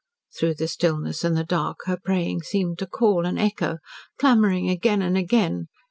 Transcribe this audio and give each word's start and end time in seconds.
Through 0.35 0.55
the 0.55 0.67
stillness 0.67 1.23
and 1.23 1.37
the 1.37 1.43
dark 1.43 1.81
her 1.85 1.95
praying 2.03 2.41
seemed 2.41 2.79
to 2.79 2.87
call 2.87 3.23
and 3.23 3.37
echo, 3.37 3.77
clamouring 4.17 4.67
again 4.67 5.03
and 5.03 5.15
again. 5.15 5.67